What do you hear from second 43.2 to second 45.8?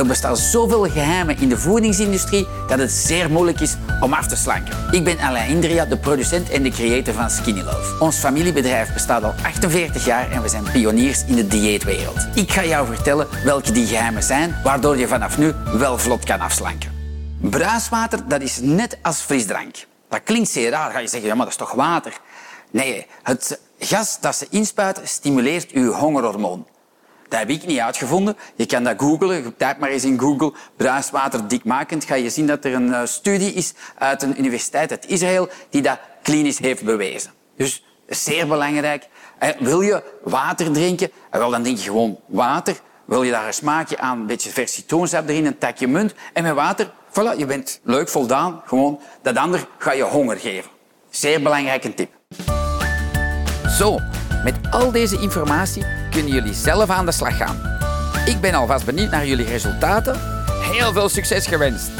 je daar een smaakje aan, een beetje vers citroensap erin, een